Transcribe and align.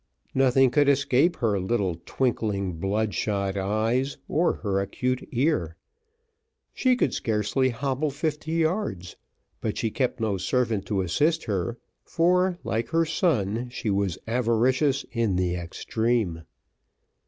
Nothing 0.33 0.71
could 0.71 0.89
escape 0.89 1.35
her 1.35 1.59
little 1.59 2.01
twinkling 2.07 2.79
bloodshot 2.79 3.55
eyes, 3.55 4.17
or 4.27 4.53
her 4.65 4.79
acute 4.79 5.29
ear; 5.31 5.75
she 6.73 6.95
could 6.95 7.13
scarcely 7.13 7.69
hobble 7.69 8.09
fifty 8.09 8.53
yards, 8.53 9.15
but 9.61 9.77
she 9.77 9.91
kept 9.91 10.19
no 10.19 10.39
servant 10.39 10.87
to 10.87 11.01
assist 11.01 11.43
her, 11.43 11.77
for, 12.03 12.57
like 12.63 12.87
her 12.89 13.05
son, 13.05 13.69
she 13.69 13.91
was 13.91 14.17
avaricious 14.27 15.05
in 15.11 15.35
the 15.35 15.53
extreme. 15.55 16.45